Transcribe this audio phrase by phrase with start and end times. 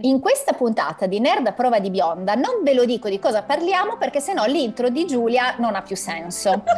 [0.00, 3.42] In questa puntata di Nerd a prova di bionda non ve lo dico di cosa
[3.42, 6.62] parliamo perché sennò l'intro di Giulia non ha più senso.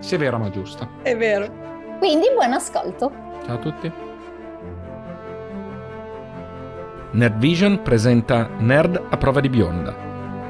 [0.00, 0.88] Severa ma giusta.
[1.02, 1.96] È vero.
[1.98, 3.10] Quindi buon ascolto.
[3.44, 3.92] Ciao a tutti.
[7.10, 10.06] Nerd Vision presenta Nerd a prova di bionda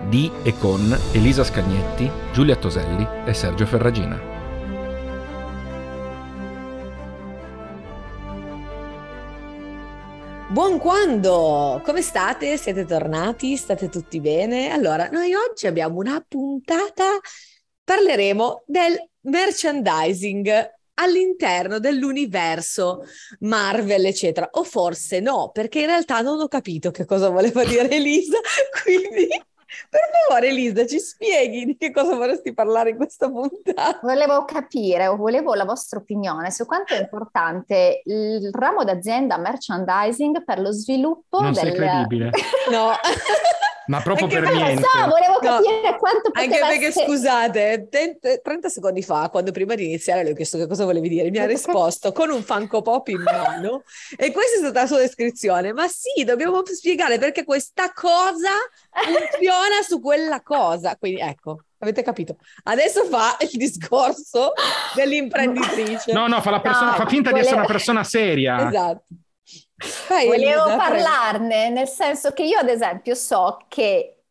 [0.09, 4.38] di e con Elisa Scagnetti, Giulia Toselli e Sergio Ferragina.
[10.51, 11.83] Buon quando!
[11.85, 12.57] Come state?
[12.57, 13.55] Siete tornati?
[13.55, 14.71] State tutti bene?
[14.71, 17.19] Allora, noi oggi abbiamo una puntata,
[17.85, 23.05] parleremo del merchandising all'interno dell'universo
[23.41, 24.49] Marvel, eccetera.
[24.53, 28.39] O forse no, perché in realtà non ho capito che cosa voleva dire Elisa,
[28.83, 29.29] quindi
[29.89, 33.99] per favore, Elisa, ci spieghi di che cosa vorresti parlare in questa puntata?
[34.03, 40.45] Volevo capire, o volevo la vostra opinione su quanto è importante il ramo d'azienda merchandising
[40.45, 41.63] per lo sviluppo non del...
[41.63, 42.31] sei credibile.
[42.71, 42.93] no.
[43.89, 44.83] Ma proprio Anche per Non lo niente.
[44.83, 47.07] so, volevo No, capire quanto Anche perché, essere...
[47.07, 51.09] scusate, te- 30 secondi fa, quando prima di iniziare le ho chiesto che cosa volevi
[51.09, 53.83] dire, mi ha risposto con un Funko Pop in mano
[54.17, 55.73] e questa è stata la sua descrizione.
[55.73, 58.51] Ma sì, dobbiamo spiegare perché questa cosa
[58.93, 60.97] funziona su quella cosa.
[60.97, 62.37] Quindi ecco, avete capito.
[62.65, 64.53] Adesso fa il discorso
[64.95, 66.13] dell'imprenditrice.
[66.13, 68.69] No, no, fa, la persona, No, fa finta di volevo- essere una persona seria.
[68.69, 69.05] Esatto.
[70.09, 70.81] Vai, Volevo Elisa, prego.
[70.81, 74.25] parlarne, nel senso che io ad esempio so che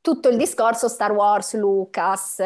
[0.00, 2.38] tutto il discorso Star Wars, Lucas,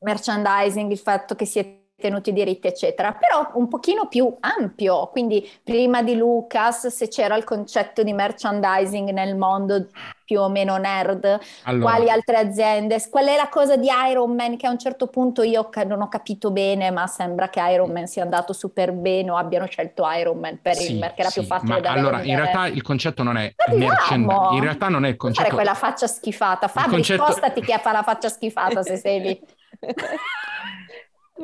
[0.00, 5.48] merchandising, il fatto che si è tenuti diritti, eccetera, però un pochino più ampio, quindi
[5.64, 9.86] prima di Lucas, se c'era il concetto di merchandising nel mondo
[10.24, 14.56] più o meno nerd, Allora, quali altre aziende, qual è la cosa di Iron Man
[14.56, 18.06] che a un certo punto io non ho capito bene, ma sembra che Iron Man
[18.06, 21.42] sia andato super bene o abbiano scelto Iron Man per sì, il, perché era più
[21.42, 22.42] sì, facile ma da allora, in vendere.
[22.42, 25.54] realtà il concetto non è merchandising, in realtà non è il Non fare concetto...
[25.54, 29.40] quella faccia schifata, Fabri, concetto- spostati che fa la faccia schifata se sei lì.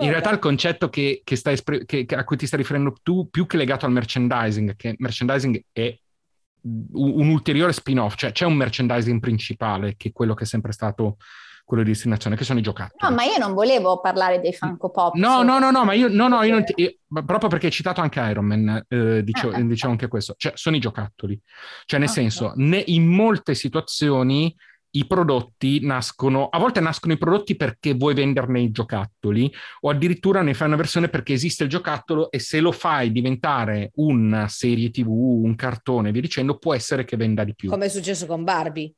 [0.01, 3.47] In realtà il concetto che, che espre- che- a cui ti stai riferendo tu, più
[3.47, 5.95] che legato al merchandising, che merchandising è
[6.63, 10.73] un, un ulteriore spin-off, cioè c'è un merchandising principale che è quello che è sempre
[10.73, 11.17] stato
[11.65, 12.99] quello di destinazione, che sono i giocattoli.
[13.11, 15.15] No, ma io non volevo parlare dei Funko Pop.
[15.15, 16.95] No, no, no, no, ma io, no, no, io non ti- io-
[17.25, 19.67] proprio perché hai citato anche Iron Man, eh, dicevo, Ah, ecco.
[19.69, 21.41] dicevo anche questo, cioè sono i giocattoli,
[21.85, 22.15] cioè nel Ok.
[22.15, 24.55] senso, ne- in molte situazioni
[24.95, 30.43] i prodotti nascono, a volte nascono i prodotti perché vuoi venderne i giocattoli o addirittura
[30.43, 34.91] ne fai una versione perché esiste il giocattolo e se lo fai diventare una serie
[34.91, 37.71] tv, un cartone via dicendo, può essere che venda di più.
[37.71, 38.93] Come è successo con Barbie.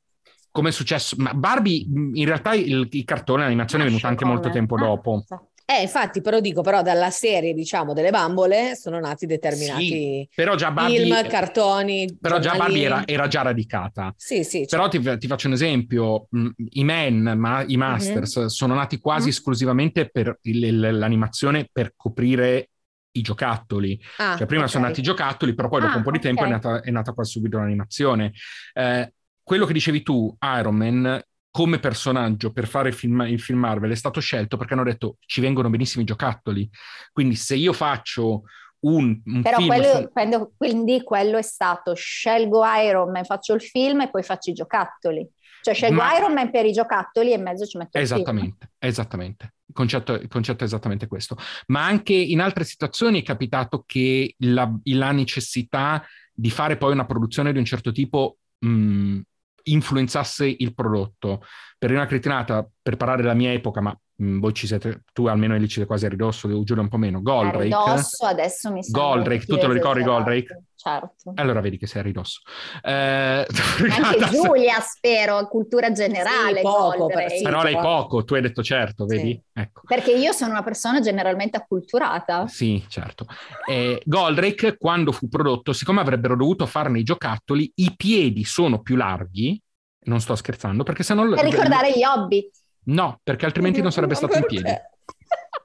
[0.51, 1.15] Come è successo?
[1.19, 5.25] Ma Barbie, in realtà il, il cartone, l'animazione è venuta anche molto tempo Ah, dopo.
[5.67, 10.55] Eh, infatti, però dico, però dalla serie, diciamo, delle bambole sono nati determinati Sì, però
[10.55, 14.13] già Barbie, film, cartoni, però già Barbie era, era già radicata.
[14.17, 18.73] Sì, sì, Però ti, ti faccio un esempio, mh, i Men, ma, i Masters, sono
[18.75, 19.29] nati quasi Mhm.
[19.29, 22.69] esclusivamente per il- l'animazione per coprire
[23.11, 23.99] i giocattoli.
[24.17, 24.69] Ah, Cioè prima ok.
[24.69, 26.47] sono nati i giocattoli, però poi dopo Ah, un po' di tempo ok.
[26.47, 28.33] è nata, è nata quasi subito l'animazione.
[28.73, 31.21] Eh, quello che dicevi tu, Iron Man,
[31.55, 35.19] come personaggio per fare il film, il film Marvel è stato scelto perché hanno detto
[35.25, 36.69] ci vengono benissimo i giocattoli.
[37.13, 38.41] Quindi se io faccio
[38.79, 39.67] un, un Però film...
[39.67, 44.49] quello, quando- quindi quello è stato scelgo Iron Man, faccio il film e poi faccio
[44.49, 45.25] i giocattoli.
[45.61, 48.19] Cioè scelgo Ma- Iron Man per i giocattoli e in mezzo ci metto il film.
[48.19, 49.53] Esattamente, esattamente.
[49.65, 51.37] Il concetto, il concetto è esattamente questo.
[51.67, 57.05] Ma anche in altre situazioni è capitato che la, la necessità di fare poi una
[57.05, 59.21] produzione di un certo tipo mh,
[59.65, 61.43] influenzasse il prodotto.
[61.77, 65.55] Per una cretinata, per parlare della mia epoca, ma mh, voi ci siete, tu almeno
[65.57, 67.63] lì ci sei quasi a ridosso, Giulio un po' meno, A Goldrake.
[67.63, 70.03] ridosso adesso mi sembra Goldrake, tu te lo ricordi.
[70.03, 70.63] Goldrake?
[70.85, 71.31] Certo.
[71.35, 72.41] Allora vedi che sei a ridosso.
[72.83, 76.57] Eh, Anche Giulia, spero, cultura generale.
[76.57, 77.41] Sì, poco, per- sì.
[77.41, 79.31] Però lei poco, tu hai detto certo, vedi?
[79.31, 79.59] Sì.
[79.59, 79.81] Ecco.
[79.87, 82.45] Perché io sono una persona generalmente acculturata.
[82.47, 83.25] Sì, certo.
[83.67, 88.95] Eh, Goldrake, quando fu prodotto, siccome avrebbero dovuto farne i giocattoli, i piedi sono più
[88.95, 89.59] larghi,
[90.01, 91.27] non sto scherzando, perché se no...
[91.29, 92.51] Per ricordare gli Hobbit.
[92.85, 94.71] No, perché altrimenti non sarebbe stato in piedi.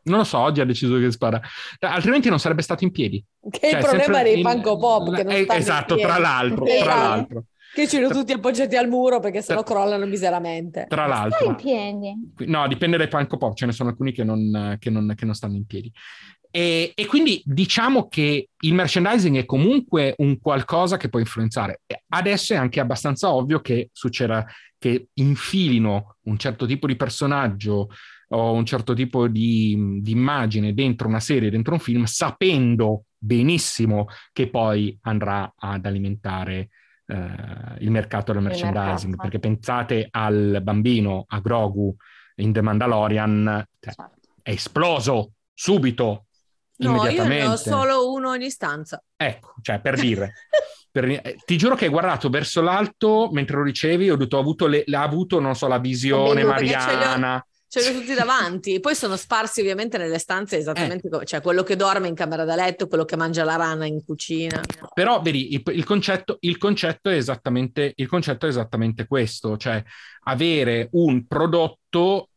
[0.03, 1.41] Non lo so, oggi ha deciso che spara.
[1.81, 3.23] Altrimenti non sarebbe stato in piedi.
[3.51, 6.19] Che è Cioè, il problema dei in- Funko Pop che non Eh, in Esatto, tra
[6.19, 6.89] l'altro, tra Esatto.
[6.99, 7.45] l'altro.
[7.75, 10.87] Che ce li ho tutti appoggiati al muro perché sennò Tra- crollano miseramente.
[10.89, 11.55] Tra Stai in l'altro.
[11.57, 12.15] piedi.
[12.51, 15.35] No, dipende dai Funko Pop, ce ne sono alcuni che non, che non- che non
[15.35, 15.93] stanno in piedi.
[16.51, 21.83] E, e quindi diciamo che il merchandising è comunque un qualcosa che può influenzare.
[22.09, 24.47] Adesso è anche abbastanza ovvio che succeda
[24.79, 27.89] che infilino un certo tipo di personaggio
[28.33, 34.07] o un certo tipo di, di immagine dentro una serie, dentro un film, sapendo benissimo
[34.33, 36.71] che poi andrà ad alimentare
[37.07, 39.29] eh, il mercato del merchandising, mercato.
[39.29, 41.95] perché pensate al bambino, a Grogu
[42.37, 44.11] in The Mandalorian, cioè, certo.
[44.43, 46.27] è esploso subito,
[46.81, 49.03] No, io ne ho solo uno ogni stanza.
[49.17, 50.33] Ecco, cioè per dire.
[50.91, 54.41] per, eh, ti giuro che hai guardato verso l'alto mentre lo ricevi, ho detto, ho
[54.41, 57.45] avuto, le, ha avuto, non so, la visione mariana.
[57.73, 61.11] Ce li ho tutti davanti, poi sono sparsi ovviamente nelle stanze esattamente eh.
[61.11, 64.03] come, cioè quello che dorme in camera da letto, quello che mangia la rana in
[64.05, 64.61] cucina.
[64.93, 69.81] Però vedi, il, il, concetto, il, concetto, è esattamente, il concetto è esattamente questo, cioè
[70.25, 72.30] avere un prodotto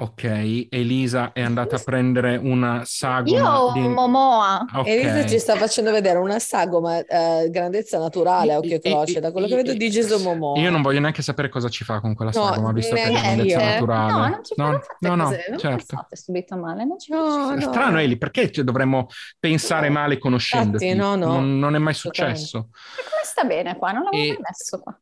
[0.00, 3.38] Ok, Elisa è andata a prendere una sagoma.
[3.38, 3.80] Io ho di...
[3.80, 4.64] Momoa.
[4.72, 4.96] Okay.
[4.96, 9.30] Elisa ci sta facendo vedere una sagoma eh, grandezza naturale a occhio e croce, da
[9.30, 10.58] quello che vedo di Gesù Momoa.
[10.58, 13.12] Io non voglio neanche sapere cosa ci fa con quella no, sagoma, visto che è
[13.12, 14.12] grandezza naturale.
[14.12, 16.06] No, non ci no, no, no, cose, certo.
[16.12, 17.60] subito male, non ci no, no.
[17.60, 19.06] Strano, Eli, perché dovremmo
[19.38, 19.94] pensare no.
[19.94, 20.86] male conoscendoti?
[20.86, 21.32] Infatti, no, no.
[21.34, 22.68] Non, non, è mai successo.
[22.98, 23.92] E come sta bene qua?
[23.92, 24.28] Non l'avevo e...
[24.28, 24.98] mai messo qua.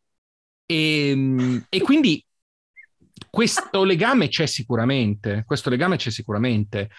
[0.66, 2.22] E, ehm, e quindi
[3.30, 6.90] questo legame c'è sicuramente, questo legame c'è sicuramente.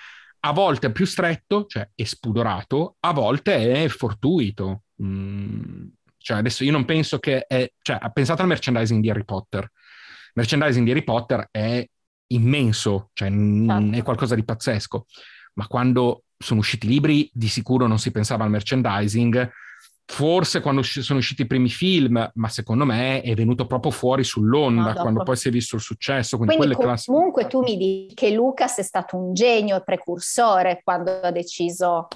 [0.41, 4.83] A volte è più stretto, cioè è spudorato, a volte è fortuito.
[5.03, 5.87] Mm,
[6.17, 7.71] cioè adesso io non penso che è...
[7.81, 9.63] Cioè, pensate al merchandising di Harry Potter.
[9.63, 11.85] Il merchandising di Harry Potter è
[12.27, 13.95] immenso, cioè certo.
[13.95, 15.05] è qualcosa di pazzesco.
[15.55, 19.51] Ma quando sono usciti i libri, di sicuro non si pensava al merchandising
[20.11, 24.93] forse quando sono usciti i primi film, ma secondo me è venuto proprio fuori sull'onda
[24.93, 26.35] no, quando poi si è visto il successo.
[26.37, 30.81] Quindi, quindi comunque class- tu mi dici che Lucas è stato un genio e precursore
[30.83, 32.07] quando ha deciso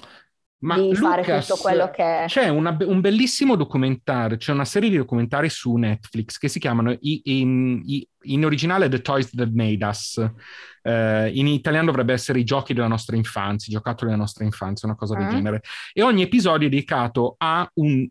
[0.58, 2.24] ma di Lucas, fare tutto quello che...
[2.26, 6.92] C'è una, un bellissimo documentario, c'è una serie di documentari su Netflix che si chiamano
[6.92, 10.90] i, i, i, in originale The Toys That Made Us, uh,
[11.30, 14.96] in italiano dovrebbe essere i giochi della nostra infanzia, i giocattoli della nostra infanzia, una
[14.96, 15.30] cosa del mm.
[15.30, 15.62] genere.
[15.92, 18.08] E ogni episodio è dedicato a un,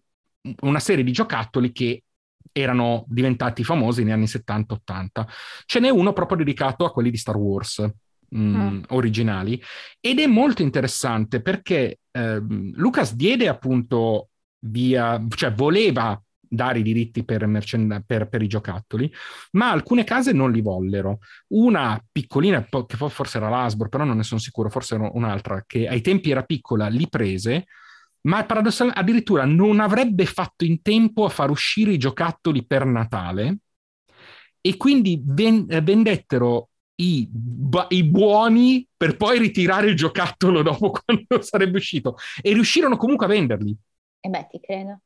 [0.61, 2.03] una serie di giocattoli che
[2.51, 5.25] erano diventati famosi negli anni 70-80.
[5.65, 7.83] Ce n'è uno proprio dedicato a quelli di Star Wars
[8.29, 8.81] mh, mm.
[8.89, 9.61] originali
[9.99, 12.39] ed è molto interessante perché eh,
[12.73, 14.29] Lucas diede appunto
[14.59, 19.11] via, cioè voleva dare i diritti per, mercend- per, per, i giocattoli,
[19.53, 21.19] ma alcune case non li vollero.
[21.49, 25.87] Una piccolina, che forse era l'Asbro, però non ne sono sicuro, forse era un'altra, che
[25.87, 27.65] ai tempi era piccola, li prese,
[28.21, 33.57] ma paradossalmente addirittura non avrebbe fatto in tempo a far uscire i giocattoli per Natale
[34.61, 37.29] e quindi ven- vendettero i,
[37.89, 43.29] i, buoni per poi ritirare il giocattolo dopo quando sarebbe uscito e riuscirono comunque a
[43.29, 43.75] venderli.
[44.19, 44.99] E beh, ti credo.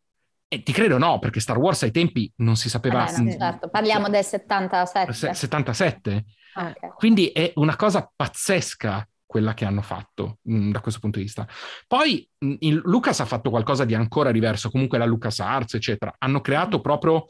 [0.49, 3.07] E ti credo no, perché Star Wars ai tempi non si sapeva...
[3.07, 5.33] Eh beh, no, certo, parliamo del 77.
[5.33, 6.25] 77.
[6.53, 6.89] Ah, okay.
[6.95, 11.25] Quindi è una cosa pazzesca quella che hanno fatto mh, mm, da questo punto di
[11.25, 11.45] vista.
[11.85, 16.15] Poi mh, mm, Lucas ha fatto qualcosa di ancora diverso, comunque la Lucas Arts, eccetera.
[16.17, 17.27] Hanno creato proprio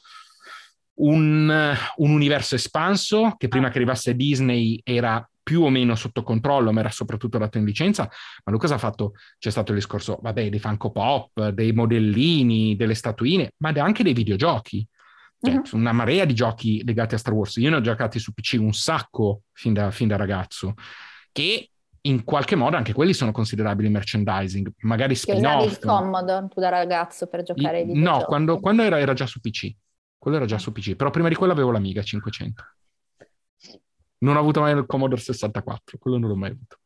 [0.98, 3.70] un, un universo espanso che prima ah.
[3.70, 8.10] che arrivasse Disney era più o meno sotto controllo, ma era soprattutto dato in licenza.
[8.44, 12.96] Ma Lucas ha fatto, c'è stato il discorso, vabbè, dei Funko Pop, dei modellini, delle
[12.96, 14.86] statuine, ma anche dei videogiochi.
[15.40, 15.78] Cioè, uh-huh.
[15.78, 17.56] Una marea di giochi legati a Star Wars.
[17.58, 20.74] Io ne ho giocati su PC un sacco fin da, fin da ragazzo,
[21.32, 21.70] che
[22.02, 25.66] in qualche modo anche quelli sono considerabili merchandising, magari spin-off.
[25.66, 28.20] Usavi il Commodore tu da ragazzo per giocare ai videogiochi?
[28.20, 29.74] No, quando, quando era, era, già su PC.
[30.18, 32.64] Quello era già su PC, però prima di quello avevo l'Amiga 500.
[34.20, 36.78] Non ho avuto mai il Commodore 64, quello non l'ho mai avuto.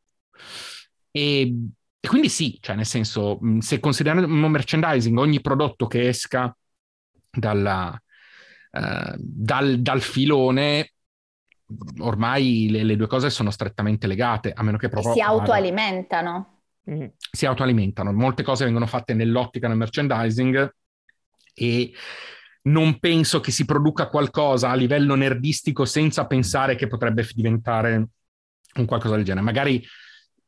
[1.12, 1.56] E,
[2.00, 6.56] e quindi sì, cioè nel senso, se consideriamo merchandising ogni prodotto che esca
[7.30, 8.02] dalla,
[8.72, 10.94] uh, dal, dal, filone,
[12.00, 15.14] ormai le, le, due cose sono strettamente legate, a meno che proprio...
[15.14, 16.62] si autoalimentano.
[16.90, 17.06] Mm.
[17.32, 18.12] Si autoalimentano.
[18.12, 20.76] Molte cose vengono fatte nell'ottica del merchandising
[21.54, 21.94] e
[22.64, 28.08] non penso che si produca qualcosa a livello nerdistico senza pensare che potrebbe diventare
[28.76, 29.46] un qualcosa del genere.
[29.46, 29.84] Magari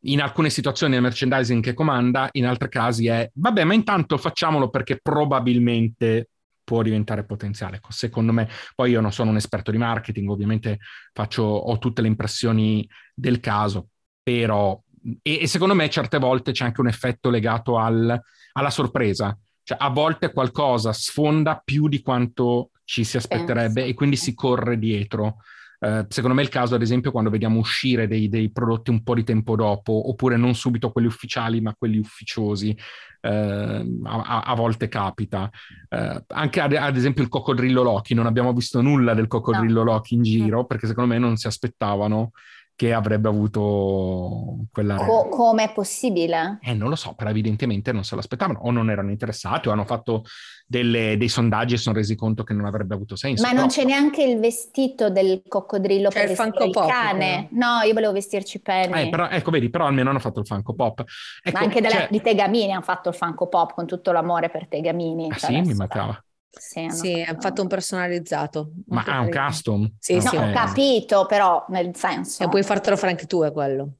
[0.06, 4.70] in alcune situazioni è merchandising che comanda, in altri casi è vabbè, ma intanto facciamolo
[4.70, 6.30] perché probabilmente
[6.64, 7.80] può diventare potenziale.
[7.90, 10.80] Secondo me, poi io non sono un esperto di marketing, ovviamente
[11.12, 13.90] faccio, ho tutte le impressioni del caso,
[14.22, 14.82] però
[15.22, 18.20] e, e secondo me certe volte c'è anche un effetto legato al,
[18.54, 19.38] alla sorpresa.
[19.64, 23.90] Cioè, a volte qualcosa sfonda più di quanto ci si aspetterebbe Penso.
[23.90, 25.38] e quindi si corre dietro.
[25.80, 29.04] Uh, secondo me è il caso, ad esempio, quando vediamo uscire dei, dei, prodotti un
[29.04, 32.74] po' di tempo dopo, oppure non subito quelli ufficiali, ma quelli ufficiosi,
[33.22, 35.50] uh, a, a, volte capita.
[35.90, 39.92] Uh, anche ad, ad, esempio il coccodrillo Loki, non abbiamo visto nulla del coccodrillo no.
[39.92, 42.32] Loki in giro, perché secondo me non si aspettavano
[42.76, 44.96] che avrebbe avuto quella...
[44.96, 46.58] Co- come è possibile?
[46.62, 49.86] Eh, non lo so, però evidentemente non se l'aspettavano o non erano interessati o hanno
[49.86, 50.24] fatto
[50.66, 53.44] delle, dei sondaggi e sono resi conto che non avrebbe avuto senso.
[53.44, 53.62] Ma però...
[53.62, 57.48] non c'è neanche il vestito del coccodrillo C'è per il vestire il Pop, cane.
[57.52, 59.08] No, io volevo vestirci Penny.
[59.08, 61.04] Eh, però, ecco, vedi, però almeno hanno fatto il Funko Pop.
[61.44, 64.50] Ecco, Ma anche della- cioè- di Tegamini hanno fatto il Funko Pop con tutto l'amore
[64.50, 65.30] per Tegamini.
[65.30, 66.24] Ah, cioè sì, mi mancava.
[66.60, 68.72] Sì, hanno Sì, hanno fatto un personalizzato.
[68.88, 69.92] Ma ha un custom?
[70.00, 72.44] Sì, sì, No, ho capito, però nel senso...
[72.44, 73.94] E puoi fartelo frank tu, è quello.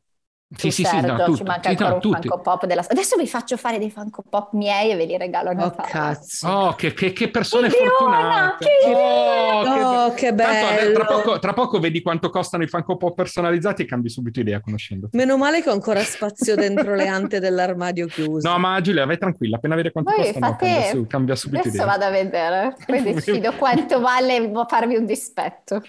[0.56, 2.28] Sì, sì, sì, certo, no, tutti, ci manca sì, no, ancora un tutti.
[2.28, 2.86] Funko Pop della...
[2.88, 5.90] Adesso vi faccio fare dei Funko Pop miei e ve li regalo a Oh, Natale.
[5.90, 6.48] cazzo.
[6.48, 8.66] Oh, che, che- che persone Che leona, fortunate!
[8.66, 10.94] che Oh, che- Oh, che Tanto, eh, bello.
[10.94, 14.60] tra, poco, tra poco vedi quanto costano i Funko Pop personalizzati e cambi subito idea
[14.62, 15.10] conoscendo.
[15.14, 18.48] Meno male che ho ancora spazio dentro le ante dell'armadio chiuso.
[18.50, 21.62] No, ma Giulia, vai tranquilla, appena vedi quanto Voi costano, fate- cambia, su- cambia subito
[21.62, 21.86] Adesso idea.
[21.88, 25.82] vado a vedere, poi decido quanto vale farvi un dispetto.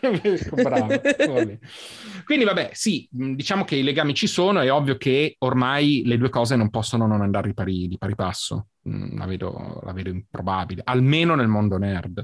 [0.52, 0.86] Bravo.
[2.24, 6.16] Quindi vabbè, sì, mh, diciamo che i legami ci sono, è ovvio che ormai le
[6.18, 9.92] due cose non possono non andare di pari, di pari passo, Mm, la vedo, la
[9.92, 12.22] vedo improbabile, almeno nel mondo nerd,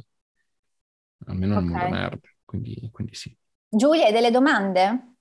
[1.27, 1.65] almeno nel Ok.
[1.65, 3.35] mondo nerd, quindi, quindi sì.
[3.73, 5.17] Giulia, hai delle domande?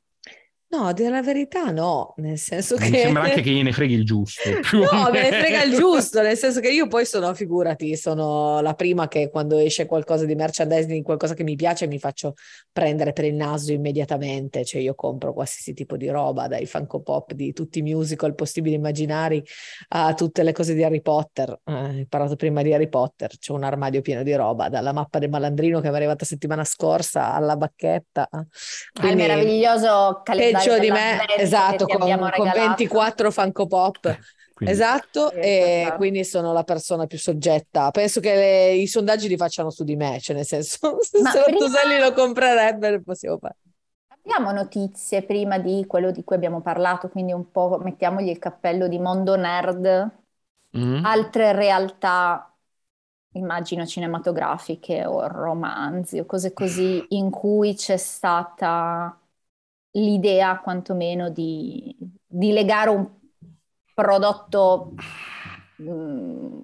[0.72, 3.00] No, a dire la verità no, nel senso Mi che...
[3.00, 4.48] sembra anche che gliene freghi il giusto.
[4.74, 8.76] No, me ne frega il giusto, nel senso che io poi sono, figurati, sono la
[8.76, 12.36] prima che quando esce qualcosa di merchandising, qualcosa che mi piace, mi faccio
[12.72, 17.34] prendere per il naso immediatamente, cioè io compro qualsiasi tipo di roba, dai Funko Pop
[17.34, 19.44] di tutti i musical possibili immaginari
[19.88, 21.62] a tutte le cose di Harry Potter.
[21.66, 25.18] Eh, hai parlato prima di Harry Potter, c'è un armadio pieno di roba, dalla mappa
[25.18, 28.28] del malandrino che mi è arrivata settimana scorsa alla bacchetta.
[28.30, 28.46] Al
[28.94, 32.60] Quindi- meraviglioso calendario peggio di me, esatto, con, con regalato.
[32.60, 34.18] 24 Funko Pop.
[34.54, 35.96] Quindi- Esatto, Sì, e esatto.
[35.98, 37.92] quindi sono la persona più soggetta.
[37.92, 41.32] Penso che le- i sondaggi li facciano su di me, cioè nel senso, se Ma
[41.32, 43.56] Rottuselli prima- lo comprerebbe, possiamo fare.
[44.08, 48.88] Abbiamo notizie prima di quello di cui abbiamo parlato, quindi un po' mettiamogli il cappello
[48.88, 50.12] di mondo nerd,
[50.78, 51.04] Mm?
[51.04, 52.56] altre realtà,
[53.34, 59.18] immagino cinematografiche o romanzi o cose così, in cui c'è stata
[59.92, 63.08] l'idea quantomeno di, di legare un
[63.94, 64.94] prodotto,
[65.82, 66.60] mm,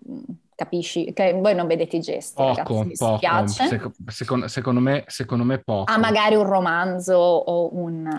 [0.56, 1.12] capisci?
[1.14, 3.16] Che voi non vedete i gesti, Poco, ragazzi, poco.
[3.18, 3.68] spiace.
[3.68, 5.92] Seco- secondo, secondo me, secondo me poco.
[5.92, 8.10] Ah, magari un romanzo o un...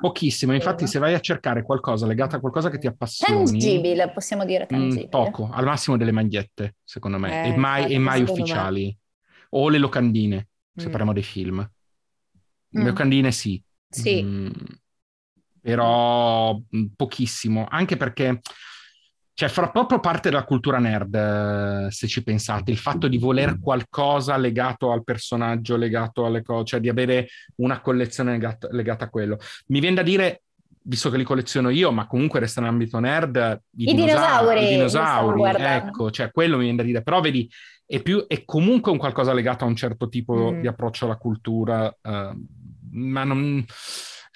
[0.00, 0.90] Pochissimo, infatti Credo.
[0.90, 4.66] se vai a cercare qualcosa legato a qualcosa che ti appassioni, Tangibile, possiamo dire mm,
[4.66, 5.08] tangibile.
[5.08, 8.40] poco, al massimo delle magliette, secondo me, Eh, e mai, infatti, e mai secondo me.
[8.42, 8.98] ufficiali.
[9.50, 10.90] O le locandine, se Mm.
[10.90, 11.70] parliamo dei film.
[12.68, 12.84] Le Mm.
[12.86, 14.50] locandine sì, Sì, Mm,
[15.60, 18.40] però mm, pochissimo, anche perché
[19.38, 23.60] cioè, fa proprio parte della cultura nerd, eh, se ci pensate, il fatto di voler
[23.60, 29.08] qualcosa legato al personaggio, legato alle cose, cioè di avere una collezione legat- legata a
[29.10, 29.36] quello.
[29.66, 30.44] Mi viene da dire,
[30.80, 34.68] visto che li colleziono io, ma comunque resta in ambito nerd, i, I dinosauri, i
[34.68, 37.46] dinosauri, ecco, cioè quello mi viene da dire, però vedi,
[37.84, 40.60] è, più, è comunque un qualcosa legato a un certo tipo Mm.
[40.62, 42.32] di approccio alla cultura, eh,
[42.96, 43.64] ma non,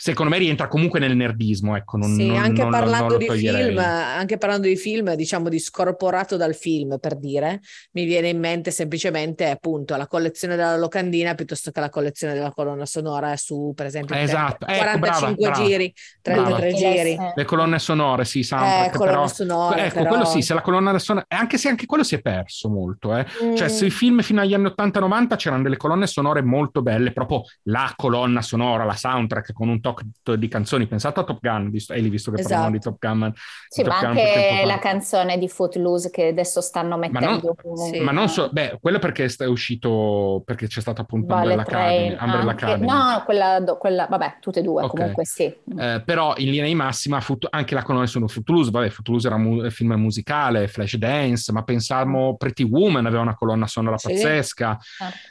[0.01, 3.65] secondo me rientra comunque nel nerdismo, ecco, non, sì, non- anche non- non parlando toglierei.
[3.67, 7.61] film, anche parlando di film, diciamo di scorporato dal film, per dire,
[7.93, 12.51] mi viene in mente semplicemente appunto la collezione della locandina piuttosto che la collezione della
[12.53, 16.77] colonna sonora su, per esempio, Esatto, ecco, 45 brava, giri, 33 Brava.
[16.77, 17.11] giri.
[17.13, 19.27] Eh, Le colonne sonore, sì, soundtrack, Eh, colonne però...
[19.29, 21.27] sonore, ecco, però- quello sì, se la colonna sonora...
[21.29, 23.27] Anche se anche quello si è perso molto, eh.
[23.57, 23.71] Cioè, Mm.
[23.73, 28.41] sui film fino agli anni 80-90 c'erano delle colonne sonore molto belle, proprio la colonna
[28.43, 30.87] sonora, la soundtrack con un tocco di canzoni.
[30.87, 32.97] Pensate a Top Gun, visto, hai visto che parlavamo di Esatto.
[33.01, 33.33] Top Gun.
[33.69, 37.55] Sì, di Top ma Gun anche la canzone di Footloose che adesso stanno mettendo
[37.91, 38.01] Sì.
[38.01, 42.17] Ma non so, beh, quello perché è uscito, perché c'è stato appunto Ballet Umbrella Academy.
[42.21, 42.87] Umbrella anche- Academy.
[42.87, 44.91] No, quella, quella- vabbè, tutte e due, Ok.
[44.97, 45.45] comunque sì.
[45.45, 49.37] Eh, però in linea di massima Foot- anche la colonna sonora Footloose, vabbè, Footloose era
[49.37, 54.09] un mu- film musicale, Flashdance, ma pensammo Pretty Woman aveva una colonna sonora Sì.
[54.09, 54.79] pazzesca.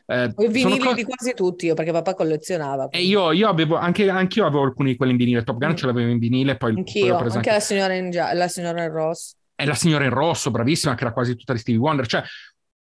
[0.05, 2.87] Eh, Ho i vinili co- di quasi tutti io, perché papà collezionava.
[2.89, 5.43] E io, io avevo anche anch'io avevo alcuni di quelli in vinile.
[5.43, 5.75] Top Gun Mm.
[5.75, 8.83] ce l'avevo in vinile, poi poi Anch'io, preso anche la signora in, gia- la signora
[8.83, 9.35] in rosso.
[9.55, 12.05] E la signora in rosso, bravissima, che era quasi tutta di Stevie Wonder.
[12.07, 12.23] Cioè,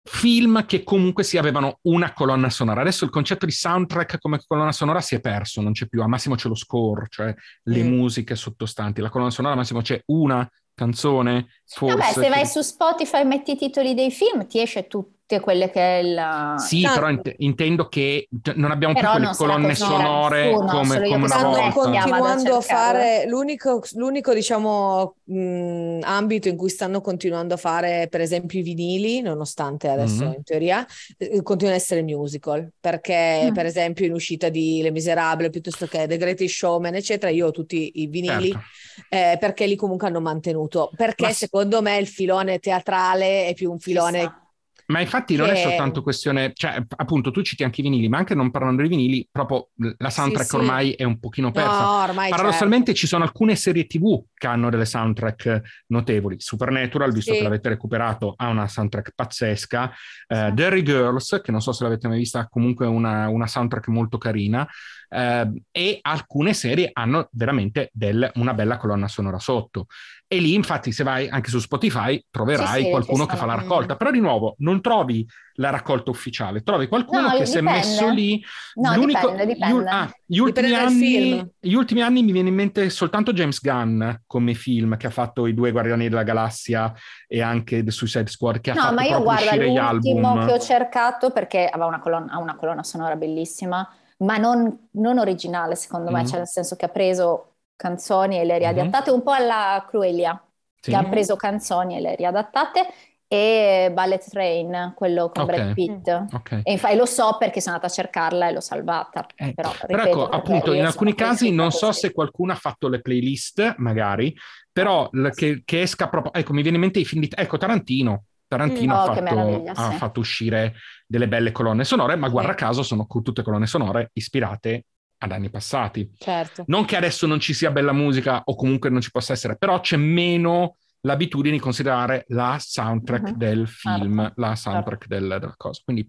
[0.08, 2.80] film che comunque sì avevano una colonna sonora.
[2.82, 6.00] Adesso il concetto di soundtrack come colonna sonora si è perso, non c'è più.
[6.02, 7.88] Al massimo c'è lo score, cioè le Mm.
[7.88, 9.00] musiche sottostanti.
[9.00, 11.96] La colonna sonora al massimo c'è una canzone, forse.
[11.96, 15.40] Vabbè, se vai su Spotify e metti i titoli dei film, ti esce tu- tutte
[15.40, 16.54] quelle che è il...
[16.58, 16.92] Sì, No.
[16.94, 21.24] però int- intendo che t- non abbiamo più quelle la colonne sonore nessuno, come, come
[21.24, 21.70] una volta.
[21.72, 28.20] continuando a fare l'unico, l'unico, diciamo mh, ambito in cui stanno continuando a fare per
[28.20, 30.32] esempio i vinili, nonostante adesso Mhm.
[30.36, 30.86] in teoria
[31.18, 33.52] eh, continua a essere musical, perché Mm.
[33.52, 37.50] per esempio in uscita di Le Miserabili piuttosto che The Greatest Showman, eccetera, io ho
[37.50, 38.66] tutti i vinili Certo.
[39.08, 43.72] eh, perché li comunque hanno mantenuto, perché Ma secondo me il filone teatrale è più
[43.72, 44.44] un filone.
[44.86, 48.18] Ma infatti non è che- soltanto questione, cioè appunto tu citi anche i vinili, ma
[48.18, 50.56] anche non parlando di vinili, proprio la soundtrack Sì, sì.
[50.56, 51.80] ormai è un pochino persa.
[51.80, 56.36] No, ormai Paradossalmente ci sono alcune serie TV che hanno delle soundtrack notevoli.
[56.38, 57.38] Supernatural, visto Sì.
[57.38, 59.92] che l'avete recuperato, ha una soundtrack pazzesca.
[60.26, 60.52] Sì.
[60.54, 64.66] Derry Girls, che non so se l'avete mai vista, comunque una, una soundtrack molto carina.
[65.08, 69.86] Eh, e alcune serie hanno veramente del- una bella colonna sonora sotto.
[70.28, 73.54] E lì, infatti, se vai anche su Spotify, troverai Sì, sì, qualcuno che fa la
[73.54, 73.94] raccolta.
[73.94, 75.24] Però, di nuovo, non trovi
[75.58, 78.42] la raccolta ufficiale, trovi qualcuno No, che si è messo lì.
[78.74, 79.88] No, L'unico- dipende, gli, dipende.
[79.88, 84.54] ah, gli ultimi anni, gli ultimi anni mi viene in mente soltanto James Gunn come
[84.54, 86.92] film che ha fatto i due Guardiani della Galassia
[87.28, 89.78] e anche The Suicide Squad che ha No, fatto ma io proprio guarda, uscire gli
[89.78, 90.46] l'ultimo album.
[90.46, 95.18] che ho cercato perché aveva una colonna, ha una colonna sonora bellissima, ma non, non
[95.18, 96.26] originale secondo me, Mhm.
[96.26, 98.58] cioè nel senso che ha preso canzoni e le Mhm.
[98.58, 100.42] riadattate un po' alla Cruelia,
[100.80, 100.90] Sì.
[100.90, 102.86] che ha preso canzoni e le riadattate,
[103.28, 105.50] e Ballet Train, quello con Ok.
[105.50, 106.08] Brad Pitt.
[106.32, 106.60] Ok.
[106.62, 109.26] E infatti lo so perché sono andata a cercarla e l'ho salvata.
[109.34, 112.00] Eh, Però, Però ripeto, ecco, perché appunto, in alcuni casi non so così.
[112.00, 114.34] se qualcuno ha fatto le playlist, magari,
[114.72, 116.32] però l- che, che esca proprio...
[116.32, 117.30] Ecco, mi viene in mente i film di...
[117.34, 118.24] Ecco, Tarantino.
[118.48, 118.96] Tarantino Mm.
[118.96, 119.96] ha, Oh, fatto, ha sì.
[119.96, 124.84] fatto uscire delle belle colonne sonore, ma guarda caso sono tutte colonne sonore ispirate
[125.18, 126.10] ad anni passati.
[126.18, 126.64] certo.
[126.66, 129.80] Non che adesso non ci sia bella musica o comunque non ci possa essere, però
[129.80, 133.36] c'è meno l'abitudine di considerare la soundtrack Mhm.
[133.36, 135.80] del film, Certo, la soundtrack del- della cosa.
[135.84, 136.06] Quindi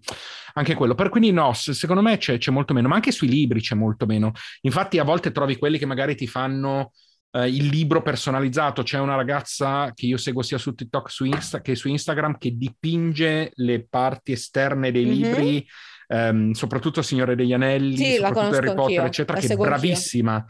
[0.54, 0.94] anche quello.
[0.96, 3.76] Per quindi no, se- secondo me c'è, c'è molto meno, ma anche sui libri c'è
[3.76, 4.32] molto meno.
[4.62, 6.92] Infatti a volte trovi quelli che magari ti fanno
[7.30, 8.82] eh, il libro personalizzato.
[8.82, 12.56] C'è una ragazza che io seguo sia su TikTok su Insta- che su Instagram che
[12.56, 15.12] dipinge le parti esterne dei Mhm.
[15.12, 15.66] libri.
[16.08, 19.64] Ehm, soprattutto Signore degli Anelli, Sì, soprattutto Harry Potter, anch'io, eccetera, la che è seguo
[19.66, 19.80] anch'io.
[19.80, 20.46] bravissima.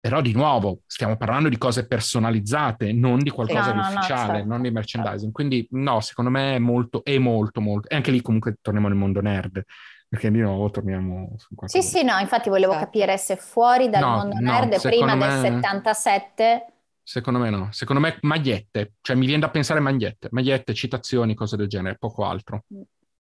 [0.00, 3.90] Però di nuovo stiamo parlando di cose personalizzate, non di qualcosa No, di no, no,
[3.90, 4.48] ufficiale, certo.
[4.48, 5.30] non di merchandising.
[5.30, 7.88] Quindi no, secondo me è molto, è molto, molto.
[7.88, 9.62] E anche lì comunque torniamo nel mondo nerd,
[10.08, 11.80] perché di nuovo torniamo su qualcosa.
[11.80, 12.86] Sì, sì, no, infatti volevo Esatto.
[12.86, 16.66] capire se fuori dal No, mondo no, nerd, prima secondo del me- 77,
[17.04, 21.56] Secondo me no, secondo me magliette, cioè mi viene da pensare magliette, magliette, citazioni, cose
[21.56, 22.64] del genere, poco altro.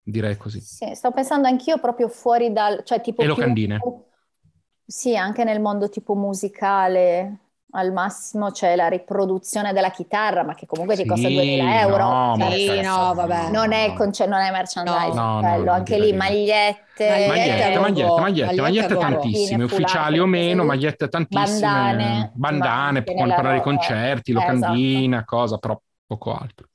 [0.03, 0.61] Direi così.
[0.61, 3.81] sì, sto pensando anch'io proprio fuori dal, cioè tipo E più- locandine.
[4.85, 7.37] Sì, anche nel mondo tipo musicale,
[7.73, 11.97] al massimo c'è la riproduzione della chitarra, ma che comunque ti costa Sì, 2000 euro.
[11.99, 13.51] no, Cioè, Sì, no, vabbè.
[13.51, 15.65] non è, conce- non è merchandising, No, no, quello.
[15.67, 21.71] no, anche lì magliette, Magliette, Magliette, magliette, magliette, magliette, tantissime, ufficiali o meno, magliette tantissime,
[21.71, 26.67] Bandane, bandane, nella parlare di ro- concerti, eh, locandina, cosa, però poco altro.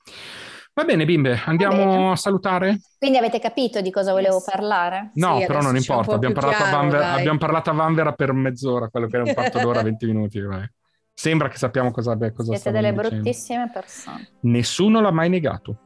[0.76, 2.10] Va bene, bimbe, andiamo bene.
[2.10, 2.78] a salutare?
[2.98, 5.10] Quindi avete capito di cosa volevo parlare?
[5.14, 7.18] No, Sì, però non importa, po' abbiamo parlato, a chiaro, Vanvera, dai.
[7.20, 10.38] abbiamo parlato a Vanvera per mezz'ora, quello che era un quarto d'ora, 20 minuti.
[10.40, 10.70] vai.
[11.14, 13.08] Sembra che sappiamo cosa, cosa Siete delle dicendo.
[13.14, 14.28] bruttissime persone.
[14.42, 15.78] Nessuno l'ha mai negato.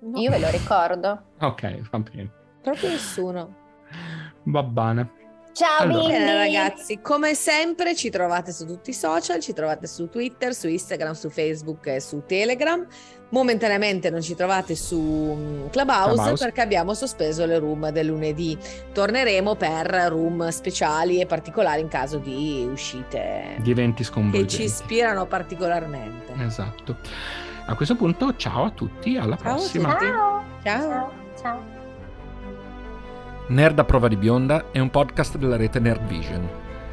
[0.00, 1.22] No, Io ve lo ricordo.
[1.40, 2.32] Ok, va bene.
[2.62, 3.54] proprio nessuno.
[4.44, 5.10] Va bene.
[5.52, 5.98] Ciao Allora.
[6.02, 6.12] bimbi!
[6.12, 10.68] Bene ragazzi, come sempre ci trovate su tutti i social, ci trovate su Twitter, su
[10.68, 12.86] Instagram, su Facebook e su Telegram.
[13.30, 16.44] Momentaneamente non ci trovate su mm, Clubhouse, Clubhouse.
[16.44, 18.56] perché abbiamo sospeso le room del lunedì.
[18.92, 24.54] Torneremo per room speciali e particolari in caso di uscite Di eventi che sconvolgenti.
[24.56, 26.32] ci ispirano particolarmente.
[26.44, 26.96] Esatto.
[27.66, 29.92] A questo punto, ciao a tutti, alla Ciao prossima.
[29.94, 30.06] tutti.
[30.06, 30.44] Ciao.
[30.64, 31.12] Ciao!
[31.40, 31.79] Ciao!
[33.50, 36.48] Nerd a prova di bionda è un podcast della rete Nerd Vision.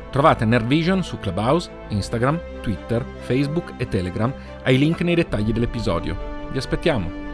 [0.10, 6.17] Trovate Nerd Vision su Clubhouse, Instagram, Twitter, Facebook e Telegram ai link nei dettagli dell'episodio.
[6.50, 7.27] Vi aspettiamo!